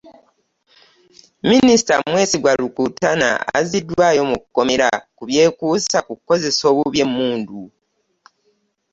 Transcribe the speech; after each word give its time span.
Minisita 1.49 1.93
Mwesigwa 2.09 2.51
Rukutana 2.61 3.29
azziddwayo 3.57 4.21
mu 4.31 4.37
kkomera 4.43 4.87
ku 5.17 5.23
byekuusa 5.29 5.97
ku 6.07 6.13
kukozesa 6.17 6.63
obubi 6.71 6.97
emmundu 7.05 7.61